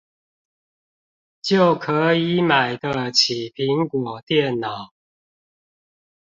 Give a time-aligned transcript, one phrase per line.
[1.43, 4.89] 就可以買得起蘋果電腦